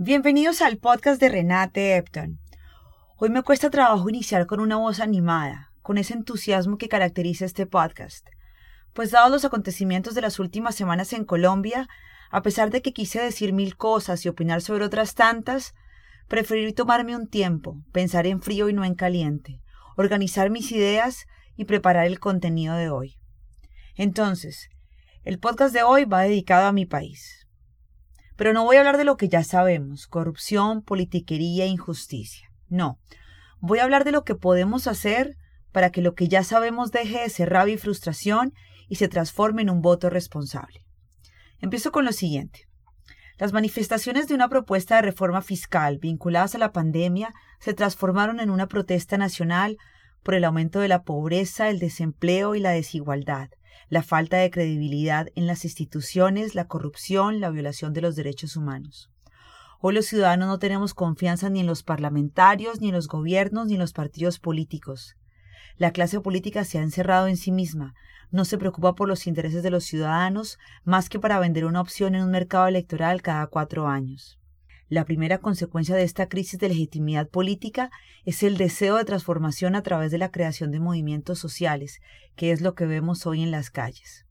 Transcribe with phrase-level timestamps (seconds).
[0.00, 2.38] Bienvenidos al podcast de Renate Epton.
[3.16, 7.66] Hoy me cuesta trabajo iniciar con una voz animada, con ese entusiasmo que caracteriza este
[7.66, 8.26] podcast.
[8.94, 11.88] Pues dados los acontecimientos de las últimas semanas en Colombia,
[12.30, 15.74] a pesar de que quise decir mil cosas y opinar sobre otras tantas,
[16.28, 19.60] preferí tomarme un tiempo, pensar en frío y no en caliente,
[19.96, 23.18] organizar mis ideas y preparar el contenido de hoy.
[23.96, 24.68] Entonces,
[25.24, 27.46] el podcast de hoy va dedicado a mi país.
[28.36, 32.48] Pero no voy a hablar de lo que ya sabemos, corrupción, politiquería e injusticia.
[32.68, 33.00] No,
[33.58, 35.36] voy a hablar de lo que podemos hacer
[35.72, 38.52] para que lo que ya sabemos deje de ser rabia y frustración
[38.88, 40.86] y se transforme en un voto responsable.
[41.60, 42.67] Empiezo con lo siguiente.
[43.38, 48.50] Las manifestaciones de una propuesta de reforma fiscal vinculadas a la pandemia se transformaron en
[48.50, 49.78] una protesta nacional
[50.24, 53.50] por el aumento de la pobreza, el desempleo y la desigualdad,
[53.90, 59.08] la falta de credibilidad en las instituciones, la corrupción, la violación de los derechos humanos.
[59.80, 63.74] Hoy los ciudadanos no tenemos confianza ni en los parlamentarios, ni en los gobiernos, ni
[63.74, 65.14] en los partidos políticos.
[65.78, 67.94] La clase política se ha encerrado en sí misma,
[68.32, 72.16] no se preocupa por los intereses de los ciudadanos más que para vender una opción
[72.16, 74.40] en un mercado electoral cada cuatro años.
[74.88, 77.90] La primera consecuencia de esta crisis de legitimidad política
[78.24, 82.00] es el deseo de transformación a través de la creación de movimientos sociales,
[82.34, 84.26] que es lo que vemos hoy en las calles.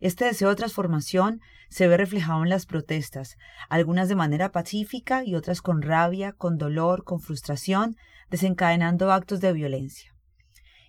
[0.00, 3.36] Este deseo de transformación se ve reflejado en las protestas,
[3.70, 7.96] algunas de manera pacífica y otras con rabia, con dolor, con frustración,
[8.30, 10.13] desencadenando actos de violencia.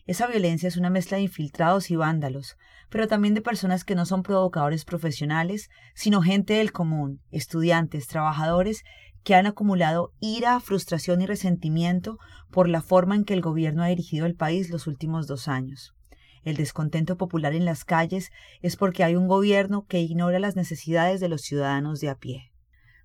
[0.05, 2.57] Esa violencia es una mezcla de infiltrados y vándalos,
[2.89, 8.83] pero también de personas que no son provocadores profesionales, sino gente del común, estudiantes, trabajadores,
[9.23, 12.19] que han acumulado ira, frustración y resentimiento
[12.51, 15.95] por la forma en que el gobierno ha dirigido el país los últimos dos años.
[16.43, 18.29] El descontento popular en las calles
[18.61, 22.51] es porque hay un gobierno que ignora las necesidades de los ciudadanos de a pie.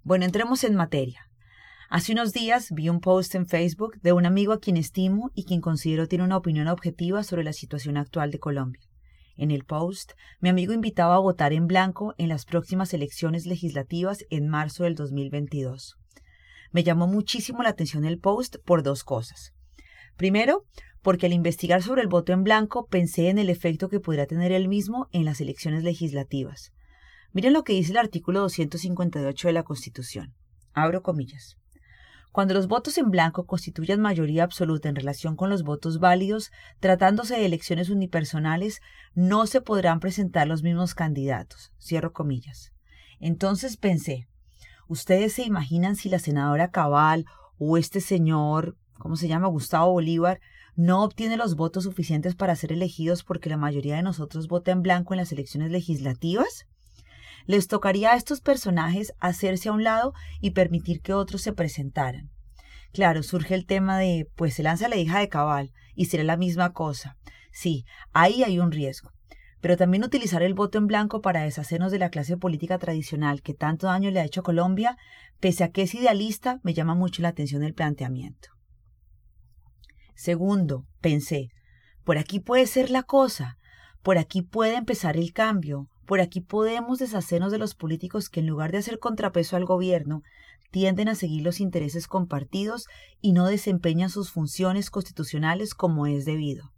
[0.02, 1.29] Bueno, entremos en materia.
[1.92, 5.42] Hace unos días vi un post en Facebook de un amigo a quien estimo y
[5.42, 8.80] quien considero tiene una opinión objetiva sobre la situación actual de Colombia.
[9.36, 14.24] En el post, mi amigo invitaba a votar en blanco en las próximas elecciones legislativas
[14.30, 15.96] en marzo del 2022.
[16.70, 19.52] Me llamó muchísimo la atención el post por dos cosas.
[20.16, 20.66] Primero,
[21.02, 24.52] porque al investigar sobre el voto en blanco pensé en el efecto que podría tener
[24.52, 26.70] él mismo en las elecciones legislativas.
[27.32, 30.36] Miren lo que dice el artículo 258 de la Constitución.
[30.72, 31.56] Abro comillas.
[32.32, 37.34] Cuando los votos en blanco constituyan mayoría absoluta en relación con los votos válidos, tratándose
[37.34, 38.80] de elecciones unipersonales,
[39.14, 41.72] no se podrán presentar los mismos candidatos.
[41.80, 42.72] Cierro comillas.
[43.18, 44.28] Entonces pensé,
[44.86, 47.26] ¿ustedes se imaginan si la senadora Cabal
[47.58, 49.48] o este señor, ¿cómo se llama?
[49.48, 50.40] Gustavo Bolívar,
[50.76, 54.82] no obtiene los votos suficientes para ser elegidos porque la mayoría de nosotros vota en
[54.82, 56.66] blanco en las elecciones legislativas?
[57.50, 62.30] Les tocaría a estos personajes hacerse a un lado y permitir que otros se presentaran.
[62.92, 66.36] Claro, surge el tema de, pues se lanza la hija de Cabal y será la
[66.36, 67.16] misma cosa.
[67.50, 69.10] Sí, ahí hay un riesgo.
[69.60, 73.52] Pero también utilizar el voto en blanco para deshacernos de la clase política tradicional que
[73.52, 74.96] tanto daño le ha hecho a Colombia,
[75.40, 78.50] pese a que es idealista, me llama mucho la atención el planteamiento.
[80.14, 81.48] Segundo, pensé,
[82.04, 83.56] por aquí puede ser la cosa,
[84.02, 88.48] por aquí puede empezar el cambio, por aquí podemos deshacernos de los políticos que en
[88.48, 90.24] lugar de hacer contrapeso al gobierno,
[90.72, 92.88] tienden a seguir los intereses compartidos
[93.20, 96.72] y no desempeñan sus funciones constitucionales como es debido.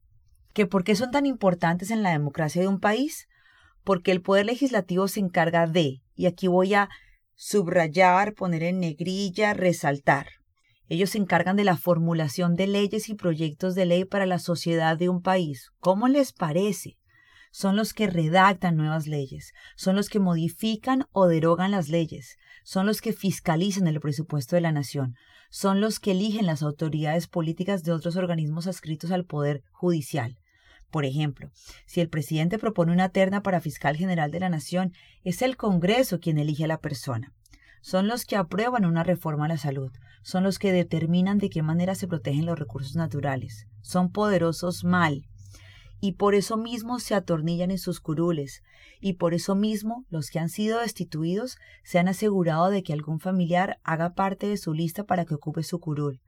[0.53, 3.27] ¿Que por qué son tan importantes en la democracia de un país?
[3.85, 6.91] Porque el poder legislativo se encarga de, y aquí voy a
[7.35, 10.27] subrayar, poner en negrilla, resaltar.
[10.89, 14.99] Ellos se encargan de la formulación de leyes y proyectos de ley para la sociedad
[14.99, 15.71] de un país.
[15.81, 16.99] ¿Cómo les parece?
[17.53, 22.87] Son los que redactan nuevas leyes, son los que modifican o derogan las leyes, son
[22.87, 25.15] los que fiscalizan el presupuesto de la nación,
[25.51, 30.39] son los que eligen las autoridades políticas de otros organismos adscritos al Poder Judicial.
[30.91, 31.51] Por ejemplo,
[31.87, 34.93] si el presidente propone una terna para fiscal general de la nación,
[35.23, 37.33] es el Congreso quien elige a la persona.
[37.83, 39.91] Son los que aprueban una reforma a la salud,
[40.23, 43.67] son los que determinan de qué manera se protegen los recursos naturales.
[43.81, 45.27] Son poderosos mal,
[46.05, 48.65] y por eso mismo se atornillan en sus curules,
[49.01, 53.21] y por eso mismo los que han sido destituidos se han asegurado de que algún
[53.21, 56.21] familiar haga parte de su lista para que ocupe su curul,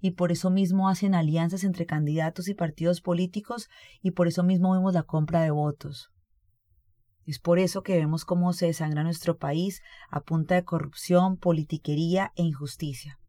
[0.00, 3.68] y por eso mismo hacen alianzas entre candidatos y partidos políticos,
[4.02, 6.10] y por eso mismo vemos la compra de votos.
[7.24, 9.80] Es por eso que vemos cómo se desangra nuestro país
[10.10, 13.20] a punta de corrupción, politiquería e injusticia.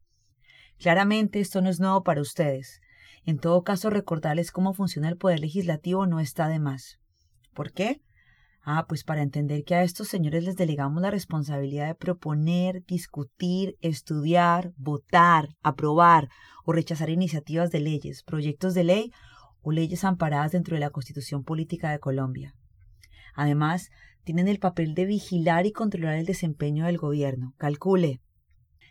[0.79, 2.80] Claramente esto no es nuevo para ustedes.
[3.25, 6.99] En todo caso, recordarles cómo funciona el poder legislativo no está de más.
[7.53, 8.01] ¿Por qué?
[8.63, 13.75] Ah, pues para entender que a estos señores les delegamos la responsabilidad de proponer, discutir,
[13.81, 16.29] estudiar, votar, aprobar
[16.63, 19.11] o rechazar iniciativas de leyes, proyectos de ley
[19.61, 22.55] o leyes amparadas dentro de la Constitución Política de Colombia.
[23.33, 23.89] Además,
[24.23, 27.53] tienen el papel de vigilar y controlar el desempeño del gobierno.
[27.57, 28.21] Calcule.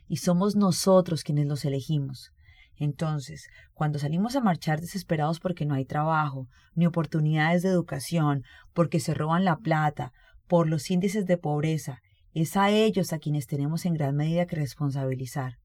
[0.09, 2.33] Y somos nosotros quienes los elegimos.
[2.81, 8.43] Entonces, cuando salimos a marchar desesperados porque no hay trabajo, ni oportunidades de educación,
[8.73, 10.13] porque se roban la plata,
[10.49, 12.01] por los índices de pobreza,
[12.33, 15.59] es a ellos a quienes tenemos en gran medida que responsabilizar.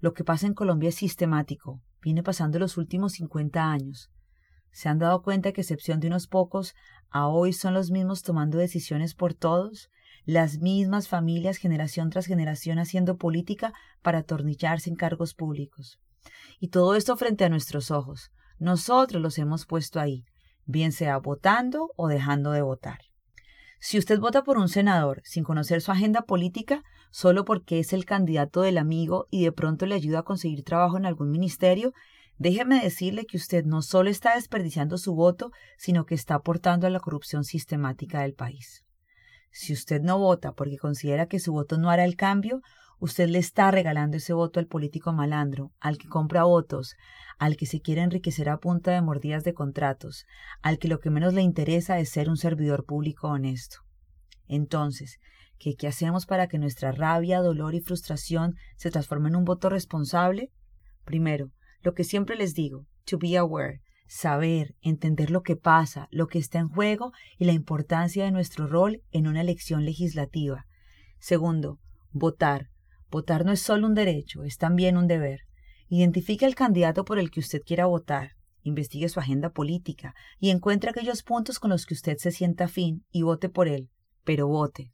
[0.00, 4.10] Lo que pasa en Colombia es sistemático, viene pasando los últimos 50 años.
[4.72, 6.74] ¿Se han dado cuenta que, a excepción de unos pocos,
[7.10, 9.88] a hoy son los mismos tomando decisiones por todos?
[10.24, 13.72] Las mismas familias generación tras generación haciendo política
[14.02, 16.00] para atornillarse en cargos públicos.
[16.60, 18.30] Y todo esto frente a nuestros ojos.
[18.58, 20.24] Nosotros los hemos puesto ahí,
[20.64, 22.98] bien sea votando o dejando de votar.
[23.78, 28.04] Si usted vota por un senador sin conocer su agenda política, solo porque es el
[28.04, 31.92] candidato del amigo y de pronto le ayuda a conseguir trabajo en algún ministerio,
[32.38, 36.90] déjeme decirle que usted no solo está desperdiciando su voto, sino que está aportando a
[36.90, 38.84] la corrupción sistemática del país.
[39.50, 42.60] Si usted no vota porque considera que su voto no hará el cambio,
[42.98, 46.96] usted le está regalando ese voto al político malandro, al que compra votos,
[47.38, 50.26] al que se quiere enriquecer a punta de mordidas de contratos,
[50.62, 53.78] al que lo que menos le interesa es ser un servidor público honesto.
[54.48, 55.18] Entonces,
[55.58, 60.50] ¿qué, hacemos para que nuestra rabia, dolor y frustración se transformen en un voto responsable?
[61.04, 61.50] Primero,
[61.82, 66.38] lo que siempre les digo, to be aware, saber, entender lo que pasa, lo que
[66.38, 70.66] está en juego y la importancia de nuestro rol en una elección legislativa.
[71.18, 71.78] Segundo,
[72.12, 72.70] votar,
[73.10, 75.40] Votar no es solo un derecho, es también un deber.
[75.88, 78.32] Identifique el candidato por el que usted quiera votar,
[78.62, 83.04] investigue su agenda política y encuentre aquellos puntos con los que usted se sienta afín
[83.12, 83.90] y vote por él,
[84.24, 84.92] pero vote.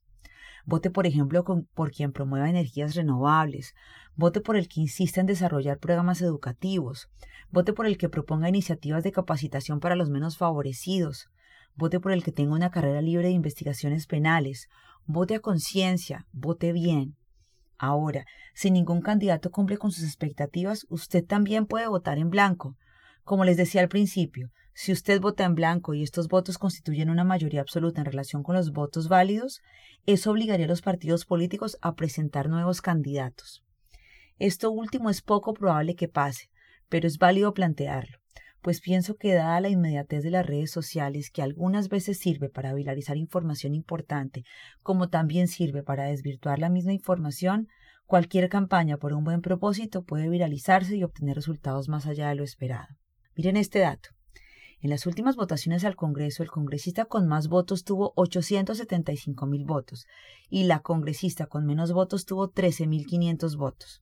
[0.64, 1.44] Vote, por ejemplo,
[1.74, 3.74] por quien promueva energías renovables.
[4.14, 7.08] Vote por el que insista en desarrollar programas educativos.
[7.50, 11.28] Vote por el que proponga iniciativas de capacitación para los menos favorecidos.
[11.74, 14.68] Vote por el que tenga una carrera libre de investigaciones penales.
[15.06, 16.26] Vote a conciencia.
[16.32, 17.16] Vote bien.
[17.82, 22.76] Ahora, si ningún candidato cumple con sus expectativas, usted también puede votar en blanco.
[23.24, 27.24] Como les decía al principio, si usted vota en blanco y estos votos constituyen una
[27.24, 29.62] mayoría absoluta en relación con los votos válidos,
[30.06, 33.64] eso obligaría a los partidos políticos a presentar nuevos candidatos.
[34.38, 36.50] Esto último es poco probable que pase,
[36.88, 38.18] pero es válido plantearlo,
[38.62, 42.72] pues pienso que dada la inmediatez de las redes sociales, que algunas veces sirve para
[42.72, 44.44] viralizar información importante,
[44.82, 47.68] como también sirve para desvirtuar la misma información,
[48.06, 52.44] cualquier campaña por un buen propósito puede viralizarse y obtener resultados más allá de lo
[52.44, 52.88] esperado.
[53.34, 54.10] Miren este dato.
[54.80, 60.06] En las últimas votaciones al Congreso, el congresista con más votos tuvo 875 mil votos
[60.50, 64.01] y la congresista con menos votos tuvo 13.500 votos.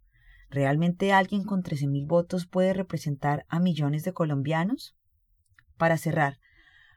[0.50, 4.96] ¿Realmente alguien con 13.000 votos puede representar a millones de colombianos?
[5.76, 6.40] Para cerrar,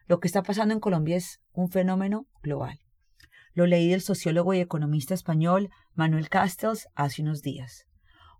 [0.08, 2.80] lo que está pasando en Colombia es un fenómeno global.
[3.54, 7.86] Lo leí del sociólogo y economista español Manuel Castells hace unos días.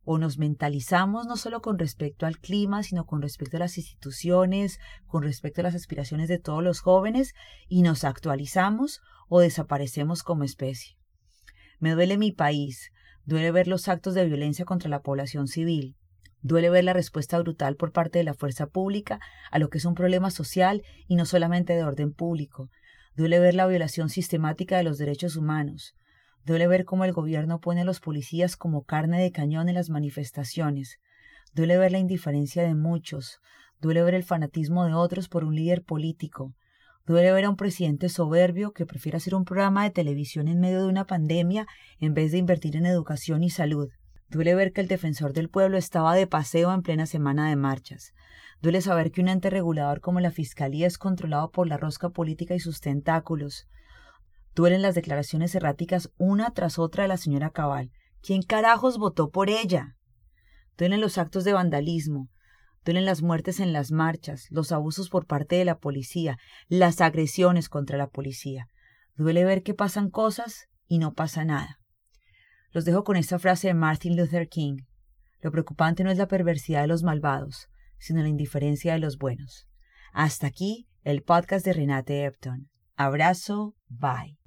[0.04, 4.80] O nos mentalizamos no solo con respecto al clima, sino con respecto a las instituciones,
[5.06, 7.36] con respecto a las aspiraciones de todos los jóvenes,
[7.68, 10.98] y nos actualizamos o desaparecemos como especie.
[11.80, 12.92] Me duele mi país,
[13.26, 15.96] Duele ver los actos de violencia contra la población civil.
[16.42, 19.86] Duele ver la respuesta brutal por parte de la fuerza pública a lo que es
[19.86, 22.70] un problema social y no solamente de orden público.
[23.16, 25.96] Duele ver la violación sistemática de los derechos humanos.
[26.46, 29.90] Duele ver cómo el gobierno pone a los policías como carne de cañón en las
[29.90, 30.98] manifestaciones.
[31.54, 33.40] Duele ver la indiferencia de muchos.
[33.80, 36.54] Duele ver el fanatismo de otros por un líder político.
[37.06, 40.82] Duele ver a un presidente soberbio que prefiere hacer un programa de televisión en medio
[40.82, 41.68] de una pandemia
[42.00, 43.90] en vez de invertir en educación y salud.
[44.30, 48.14] Duele ver que el defensor del pueblo estaba de paseo en plena semana de marchas.
[48.62, 52.56] Duele saber que un ente regulador como la Fiscalía es controlado por la rosca política
[52.56, 53.68] y sus tentáculos.
[54.56, 57.92] Duelen las declaraciones erráticas una tras otra de la señora Cabal.
[58.22, 59.98] ¿Quién carajos votó por ella?
[60.78, 62.30] Duelen los actos de vandalismo,
[62.86, 66.38] Duelen las muertes en las marchas, los abusos por parte de la policía,
[66.68, 68.68] las agresiones contra la policía.
[69.16, 71.80] Duele ver que pasan cosas y no pasa nada.
[72.72, 74.78] Los dejo con esta frase de Martin Luther King.
[75.42, 77.68] Lo preocupante no es la perversidad de los malvados,
[78.00, 79.68] sino la indiferencia de los buenos.
[80.12, 82.70] Hasta aquí el podcast de Renate Epton.
[82.96, 84.38] Abrazo, bye.